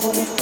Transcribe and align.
hold 0.00 0.16
it. 0.16 0.39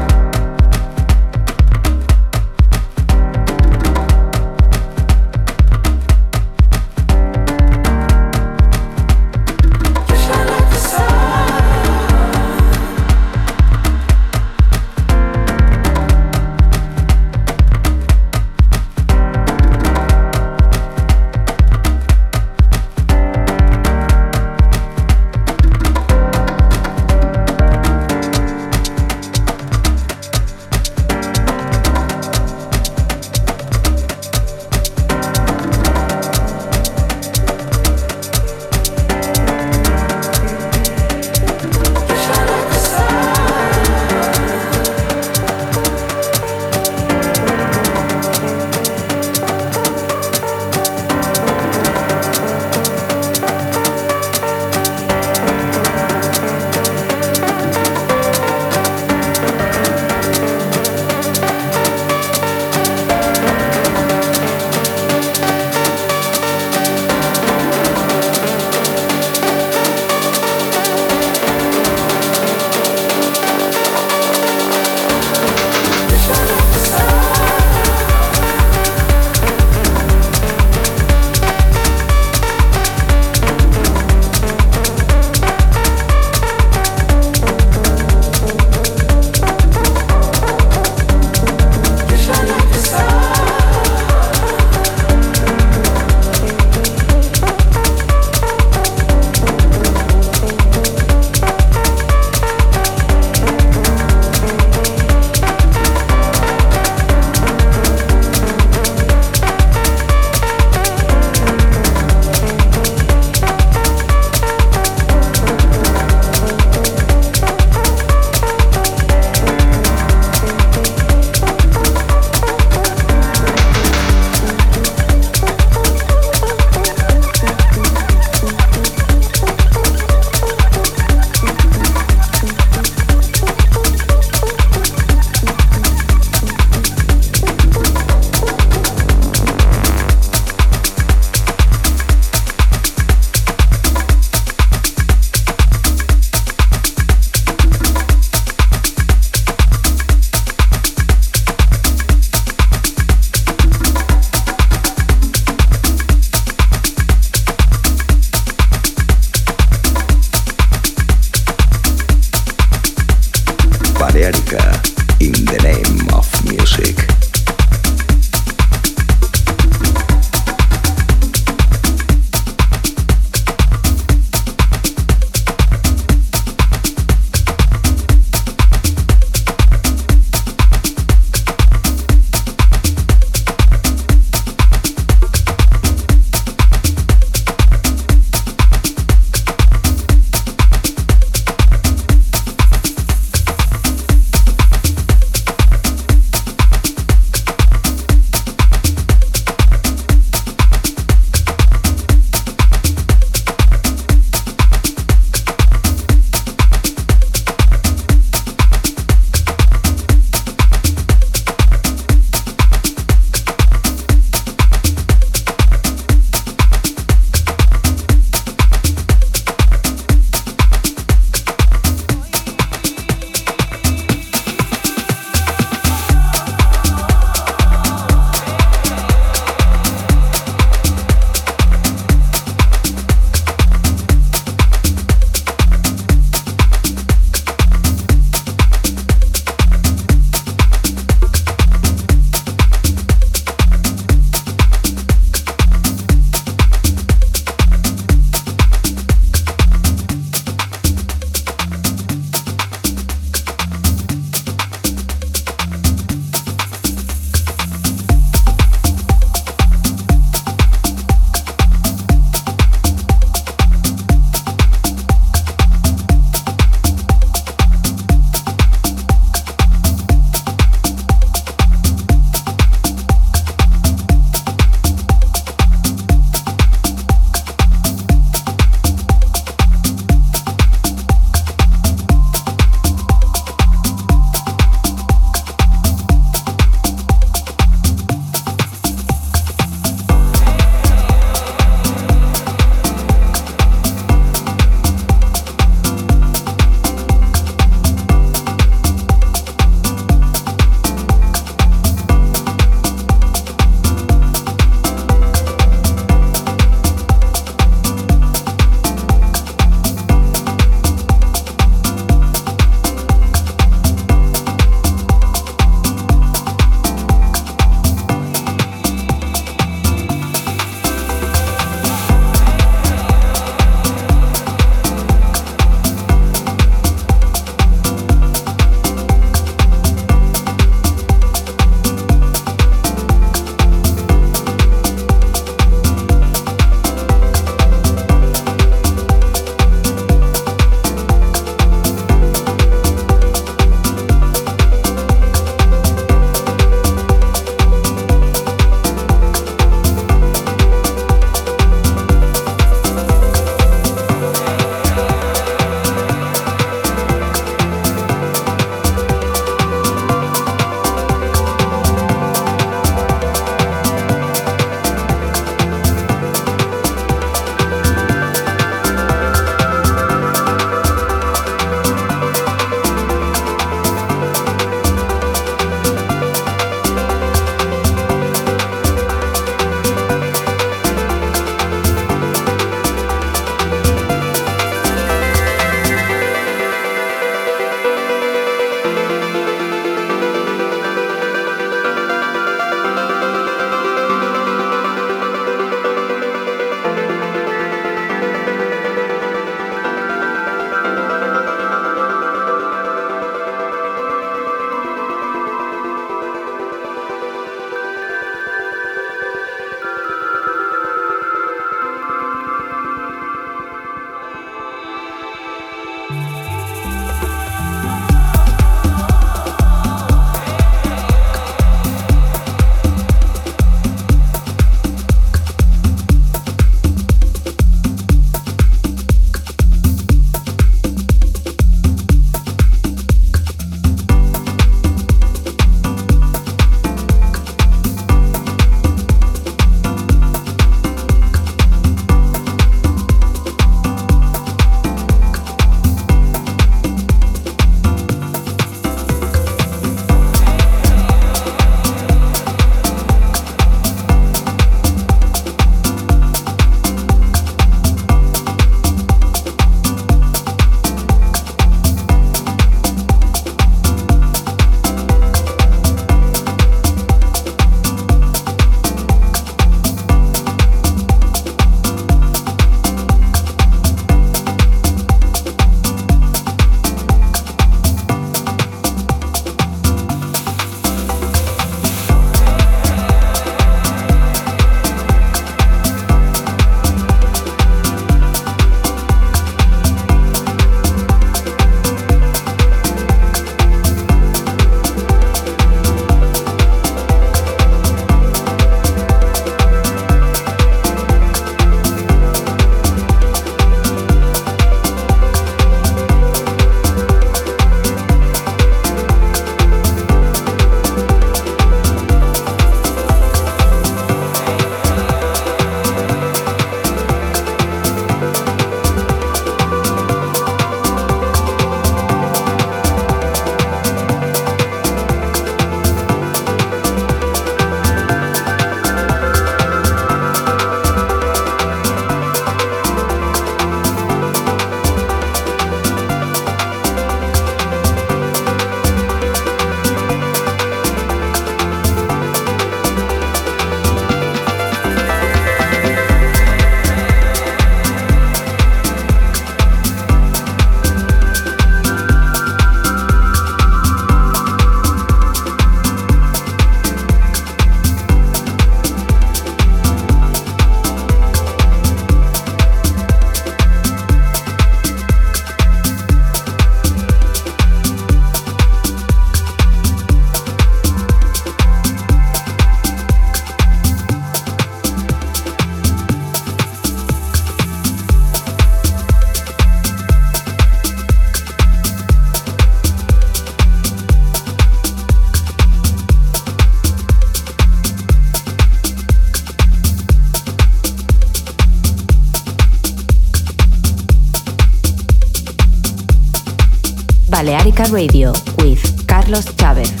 Balearica 597.51 597.83
Radio 597.91 598.31
with 598.59 599.05
Carlos 599.07 599.45
Chávez. 599.57 600.00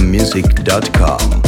Music.com. 0.00 1.45